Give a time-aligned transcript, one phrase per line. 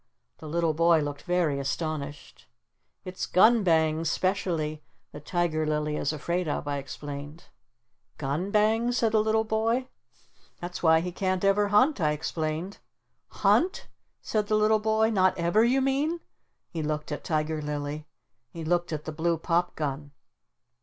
[0.39, 2.47] The little boy looked very astonished.
[3.05, 4.81] "It's gun bangs specially
[5.11, 7.43] that Tiger Lily is afraid of," I explained.
[8.17, 9.89] "Gun bangs?" said the little boy.
[10.59, 12.79] "That's why he can't ever hunt," I explained.
[13.27, 13.89] "Hunt?"
[14.23, 15.11] said the little boy.
[15.11, 16.19] "Not ever you mean?"
[16.71, 18.07] He looked at Tiger Lily.
[18.49, 20.13] He looked at the blue pop gun.